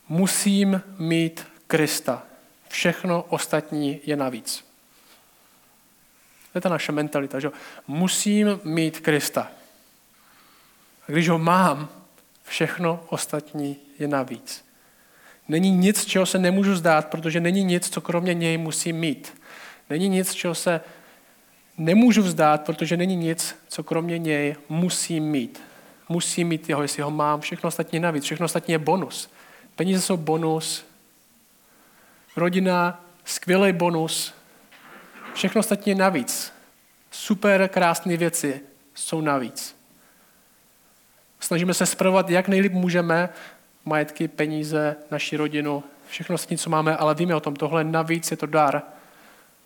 [0.09, 2.23] Musím mít Krista.
[2.69, 4.65] Všechno ostatní je navíc.
[6.53, 7.51] To je ta naše mentalita, že
[7.87, 9.51] musím mít Krista.
[11.09, 11.89] A když ho mám,
[12.45, 14.65] všechno ostatní je navíc.
[15.49, 19.43] Není nic, čeho se nemůžu zdát, protože není nic, co kromě něj musím mít.
[19.91, 20.81] Není nic, čeho se
[21.79, 25.63] nemůžu vzdát, protože není nic, co kromě něj musím mít.
[26.09, 28.25] Musím mít jeho, jestli ho mám, všechno ostatní navíc.
[28.25, 29.31] Všechno ostatní je bonus.
[29.77, 30.85] Peníze jsou bonus,
[32.37, 34.35] rodina, skvělý bonus,
[35.35, 36.53] všechno ostatní je navíc.
[37.11, 38.61] Super krásné věci
[38.95, 39.77] jsou navíc.
[41.41, 43.29] Snažíme se spravovat, jak nejlíp můžeme,
[43.85, 48.37] majetky, peníze, naši rodinu, všechno ostatní, co máme, ale víme o tom, tohle navíc je
[48.37, 48.83] to dar.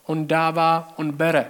[0.07, 1.47] On dává, on bere.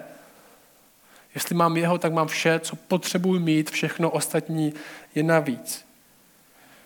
[1.35, 4.74] Jestli mám jeho, tak mám vše, co potřebuji mít, všechno ostatní
[5.14, 5.87] je navíc.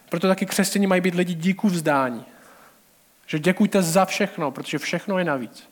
[0.08, 2.24] Proto taky křesťaní mají být lidi díku vzdání.
[3.32, 5.68] Že děkujte za všechno, protože všechno je navíc.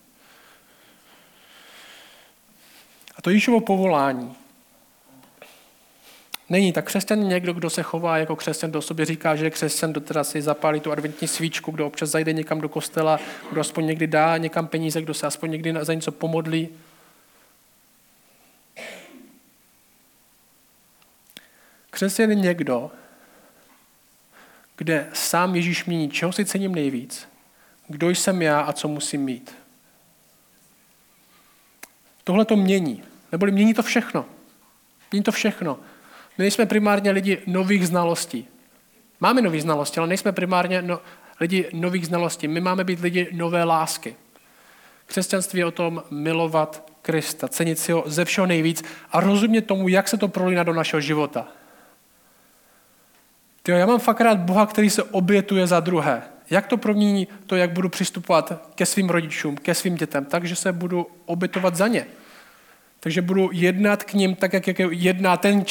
[3.15, 4.35] A to Ježíšovo povolání
[6.49, 9.91] není tak křesťan někdo, kdo se chová jako křesťan, kdo sobě říká, že je křesťan,
[9.91, 13.19] kdo teda si zapálí tu adventní svíčku, kdo občas zajde někam do kostela,
[13.51, 16.69] kdo aspoň někdy dá někam peníze, kdo se aspoň někdy za něco pomodlí.
[21.89, 22.91] Křesťan je někdo,
[24.77, 27.30] kde sám Ježíš mění, čeho si cením nejvíc,
[27.91, 29.55] kdo jsem já a co musím mít.
[32.23, 33.03] Tohle to mění.
[33.31, 34.25] Neboli mění to všechno.
[35.11, 35.79] Mění to všechno.
[36.37, 38.47] My nejsme primárně lidi nových znalostí.
[39.19, 40.99] Máme nové znalosti, ale nejsme primárně no,
[41.39, 42.47] lidi nových znalostí.
[42.47, 44.15] My máme být lidi nové lásky.
[45.05, 49.87] Křesťanství je o tom milovat Krista, cenit si ho ze všeho nejvíc a rozumět tomu,
[49.87, 51.47] jak se to prolíná do našeho života.
[53.63, 56.23] Tyjo, já mám fakt rád Boha, který se obětuje za druhé.
[56.51, 60.25] Jak to promění to, jak budu přistupovat ke svým rodičům, ke svým dětem?
[60.25, 62.05] Takže se budu obětovat za ně.
[62.99, 65.65] Takže budu jednat k ním tak, jak jedná ten,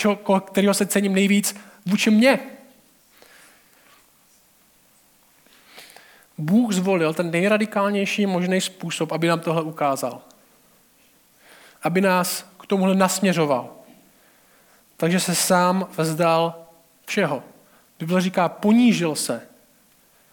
[0.44, 2.38] kterého se cením nejvíc, vůči mně.
[6.38, 10.22] Bůh zvolil ten nejradikálnější možný způsob, aby nám tohle ukázal.
[11.82, 13.70] Aby nás k tomuhle nasměřoval.
[14.96, 16.66] Takže se sám vzdal
[17.06, 17.42] všeho.
[17.98, 19.49] Bible říká, ponížil se.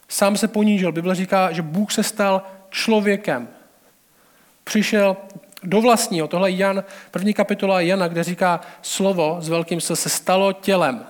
[0.08, 0.92] Sám se ponížil.
[0.92, 3.48] Bible říká, že Bůh se stal člověkem.
[4.64, 5.18] Přišel
[5.64, 6.28] do vlastního.
[6.28, 11.06] Tohle je Jan, první kapitola Jana, kde říká, slovo s velkým se se stalo tělem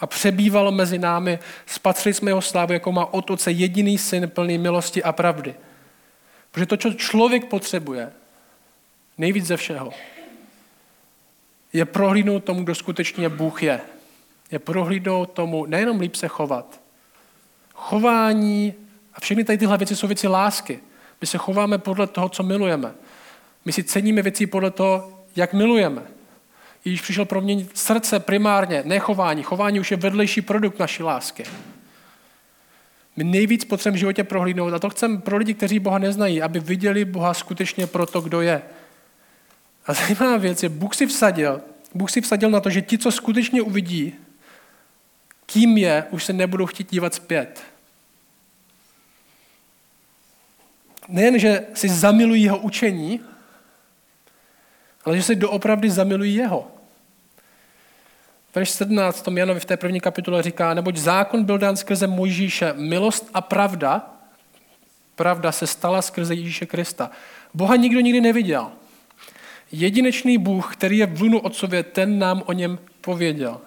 [0.00, 1.38] a přebývalo mezi námi.
[1.66, 5.54] Spatřili jsme jeho slávu, jako má od oce jediný syn plný milosti a pravdy.
[6.50, 8.12] Protože to, co člověk potřebuje,
[9.18, 9.92] nejvíc ze všeho,
[11.72, 13.80] je prohlídnout tomu, kdo skutečně Bůh je.
[14.50, 16.81] Je prohlídnout tomu, nejenom líp se chovat.
[17.82, 18.74] Chování
[19.14, 20.80] a všechny tady tyhle věci jsou věci lásky.
[21.20, 22.92] My se chováme podle toho, co milujeme.
[23.64, 26.02] My si ceníme věci podle toho, jak milujeme.
[26.84, 29.42] Ježíš přišel proměnit srdce primárně, ne chování.
[29.42, 31.44] Chování už je vedlejší produkt naší lásky.
[33.16, 36.60] My nejvíc potřebujeme v životě prohlídnout a to chceme pro lidi, kteří Boha neznají, aby
[36.60, 38.62] viděli Boha skutečně pro to, kdo je.
[39.86, 41.60] A zajímavá věc je, Bůh si vsadil,
[41.94, 44.14] Bůh si vsadil na to, že ti, co skutečně uvidí,
[45.46, 47.71] kým je, už se nebudou chtít dívat zpět.
[51.08, 53.20] Nejen, že si zamilují jeho učení,
[55.04, 56.68] ale že si doopravdy zamilují jeho.
[58.54, 62.06] Verš 17 v tom Janovi v té první kapitole říká, neboť zákon byl dán skrze
[62.06, 64.10] Mojžíše, milost a pravda,
[65.14, 67.10] pravda se stala skrze Ježíše Krista.
[67.54, 68.72] Boha nikdo nikdy neviděl.
[69.72, 73.60] Jedinečný Bůh, který je v lunu otcově, ten nám o něm pověděl.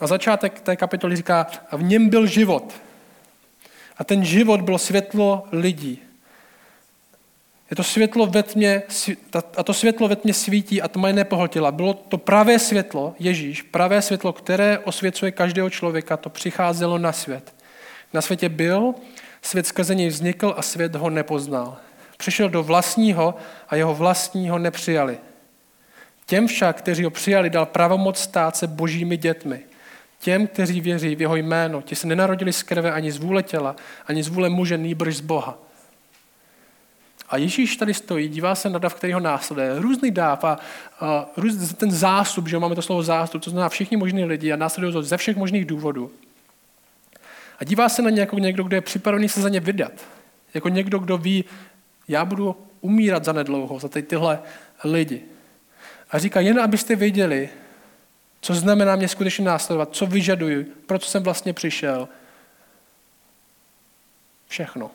[0.00, 2.74] A začátek té kapitoly říká, v něm byl život.
[3.96, 5.98] A ten život bylo světlo lidí.
[7.70, 8.82] Je to světlo ve tmě,
[9.56, 11.72] a to světlo ve tmě svítí a tma je nepohltila.
[11.72, 17.54] Bylo to pravé světlo, Ježíš, pravé světlo, které osvěcuje každého člověka, to přicházelo na svět.
[18.12, 18.94] Na světě byl,
[19.42, 21.76] svět skrze něj vznikl a svět ho nepoznal.
[22.16, 23.34] Přišel do vlastního
[23.68, 25.18] a jeho vlastního nepřijali.
[26.26, 29.60] Těm však, kteří ho přijali, dal pravomoc stát se božími dětmi.
[30.24, 33.76] Těm, kteří věří v jeho jméno, ti se nenarodili z krve ani z vůle těla,
[34.06, 35.58] ani z vůle muže, nýbrž z Boha.
[37.28, 39.78] A Ježíš tady stojí, dívá se na dav, který ho následuje.
[39.78, 40.58] Různý dáv a,
[41.00, 44.56] a růz, ten zástup, že máme to slovo zástup, to znamená všichni možní lidi a
[44.56, 46.10] následují to ze všech možných důvodů.
[47.58, 49.92] A dívá se na ně jako někdo, kdo je připravený se za ně vydat.
[50.54, 51.44] Jako někdo, kdo ví,
[52.08, 54.38] já budu umírat za nedlouho, za tady tyhle
[54.84, 55.22] lidi.
[56.10, 57.48] A říká, jen abyste věděli,
[58.44, 62.08] co znamená mě skutečně následovat, co vyžaduji, proč jsem vlastně přišel.
[64.48, 64.90] Všechno.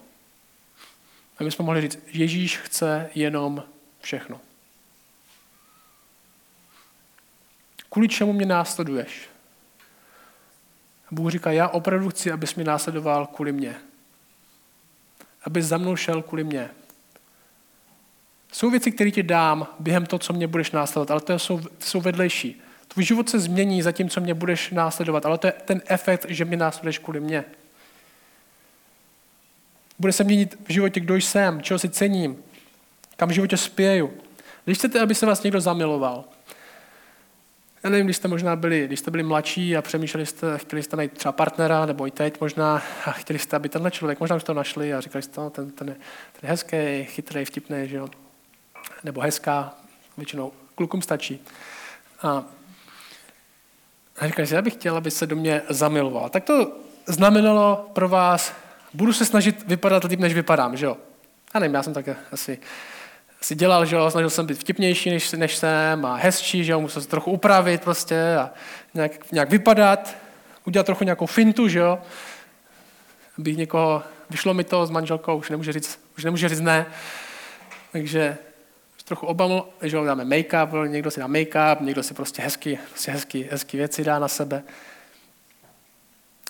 [1.37, 3.63] A my jsme mohli říct, Ježíš chce jenom
[4.01, 4.41] všechno.
[7.89, 9.29] Kvůli čemu mě následuješ?
[11.11, 13.75] Bůh říká, já opravdu chci, abys mě následoval kvůli mě.
[15.43, 16.69] Aby za mnou šel kvůli mě.
[18.51, 21.85] Jsou věci, které ti dám během toho, co mě budeš následovat, ale to jsou, to
[21.85, 22.61] jsou vedlejší.
[22.93, 26.25] Tvůj život se změní za tím, co mě budeš následovat, ale to je ten efekt,
[26.29, 27.45] že mě následuješ kvůli mě.
[29.99, 32.43] Bude se měnit v životě, kdo jsem, čeho si cením,
[33.17, 34.13] kam v životě spěju.
[34.65, 36.25] Když chcete, aby se vás někdo zamiloval,
[37.83, 40.95] já nevím, když jste možná byli, když jste byli mladší a přemýšleli jste, chtěli jste
[40.95, 44.43] najít třeba partnera, nebo i teď možná, a chtěli jste, aby tenhle člověk, možná už
[44.43, 47.97] to našli a říkali jste, no, ten, ten, je, ten je hezký, chytrý, vtipný, že
[47.97, 48.07] jo?
[49.03, 49.73] nebo hezká,
[50.17, 51.45] většinou klukům stačí.
[52.21, 52.45] A,
[54.19, 56.29] a říkali si, já bych chtěl, aby se do mě zamiloval.
[56.29, 56.71] Tak to
[57.05, 58.53] znamenalo pro vás
[58.93, 60.97] budu se snažit vypadat líp, než vypadám, že jo?
[61.53, 62.59] Já nevím, já jsem tak asi,
[63.41, 66.81] asi dělal, že jo, snažil jsem být vtipnější, než, než jsem a hezčí, že jo,
[66.81, 68.51] musel se trochu upravit prostě a
[68.93, 70.15] nějak, nějak vypadat,
[70.65, 71.99] udělat trochu nějakou fintu, že jo,
[73.39, 76.85] abych někoho, vyšlo mi to s manželkou, už nemůže říct, už nemůže říct ne,
[77.91, 78.37] takže
[79.09, 83.47] trochu obaml, že dáme make-up, někdo si dá make-up, někdo si prostě hezky, prostě hezky,
[83.51, 84.63] hezky věci dá na sebe.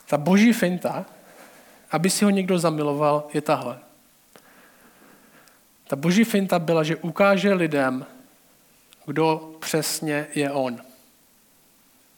[0.05, 1.05] Ta boží finta,
[1.91, 3.79] aby si ho někdo zamiloval, je tahle.
[5.87, 8.05] Ta boží finta byla, že ukáže lidem,
[9.05, 10.81] kdo přesně je on.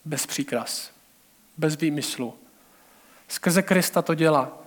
[0.05, 0.91] Bez příkras,
[1.57, 2.33] bez výmyslu.
[3.27, 4.57] Skrze Krista to dělá.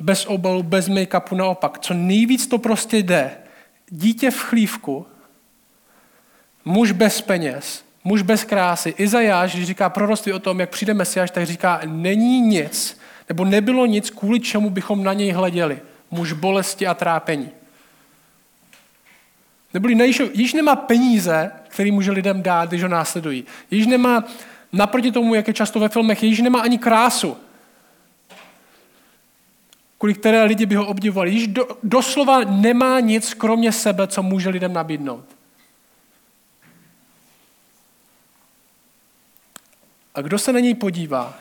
[0.00, 1.78] Bez obalu, bez make-upu, naopak.
[1.78, 3.47] Co nejvíc to prostě jde.
[3.90, 5.06] Dítě v chlívku,
[6.64, 8.94] muž bez peněz, muž bez krásy.
[8.98, 13.86] Izajáš, když říká proroctví o tom, jak přijde Mesiáš, tak říká, není nic, nebo nebylo
[13.86, 15.78] nic, kvůli čemu bychom na něj hleděli.
[16.10, 17.50] Muž bolesti a trápení.
[19.74, 23.44] Neboli již nemá peníze, který může lidem dát, když ho následují.
[23.70, 24.24] Již nemá,
[24.72, 27.36] naproti tomu, jak je často ve filmech, již nemá ani krásu,
[29.98, 31.30] kvůli které lidi by ho obdivovali.
[31.30, 35.24] Již do, doslova nemá nic, kromě sebe, co může lidem nabídnout.
[40.14, 41.38] A kdo se na něj podívá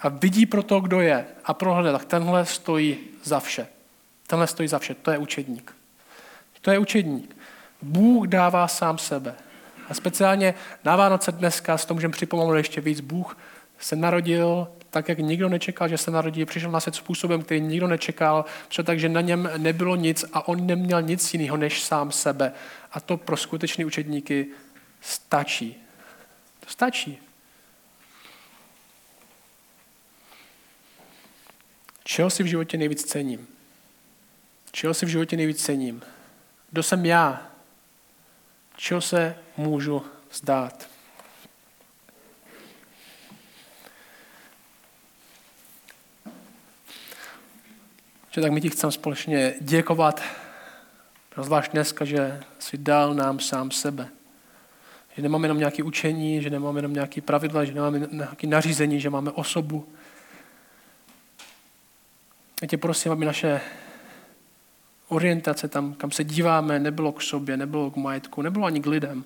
[0.00, 3.66] a vidí pro to, kdo je a prohledá, tak tenhle stojí za vše.
[4.26, 4.94] Tenhle stojí za vše.
[4.94, 5.74] To je učedník.
[6.60, 7.36] To je učedník.
[7.82, 9.34] Bůh dává sám sebe.
[9.88, 10.54] A speciálně
[10.84, 13.38] na Vánoce dneska, s tom můžeme připomenout ještě víc, Bůh
[13.78, 17.86] se narodil tak, jak nikdo nečekal, že se narodí, přišel na svět způsobem, který nikdo
[17.86, 22.12] nečekal, přišel tak, že na něm nebylo nic a on neměl nic jiného než sám
[22.12, 22.52] sebe.
[22.92, 24.46] A to pro skutečné učedníky
[25.00, 25.76] stačí.
[26.60, 27.18] To stačí.
[32.04, 33.46] Čeho si v životě nejvíc cením?
[34.72, 36.02] Čeho si v životě nejvíc cením?
[36.70, 37.50] Kdo jsem já?
[38.76, 40.93] Čeho se můžu zdát?
[48.34, 50.22] Že tak my ti chceme společně děkovat,
[51.42, 54.08] zvlášť dneska, že jsi dal nám sám sebe.
[55.16, 59.10] Že nemáme jenom nějaké učení, že nemáme jenom nějaké pravidla, že nemáme nějaké nařízení, že
[59.10, 59.88] máme osobu.
[62.62, 63.60] Já tě prosím, aby naše
[65.08, 69.24] orientace tam, kam se díváme, nebylo k sobě, nebylo k majetku, nebylo ani k lidem,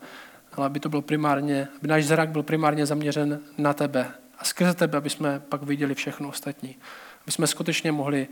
[0.53, 4.75] ale aby to bylo primárně, aby náš zrak byl primárně zaměřen na tebe a skrze
[4.75, 6.77] tebe, aby jsme pak viděli všechno ostatní.
[7.23, 8.29] Aby jsme skutečně mohli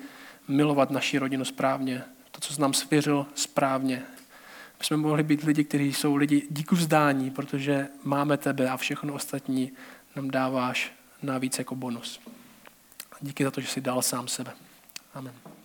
[0.49, 4.03] milovat naši rodinu správně, to, co jsi nám svěřil správně.
[4.75, 9.15] Aby jsme mohli být lidi, kteří jsou lidi díku vzdání, protože máme tebe a všechno
[9.15, 9.73] ostatní
[10.17, 10.93] nám dáváš
[11.23, 12.21] navíc jako bonus.
[13.21, 14.53] Díky za to, že jsi dal sám sebe.
[15.15, 15.56] Amen.